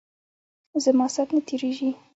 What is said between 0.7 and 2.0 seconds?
زما سات نه تیریژی.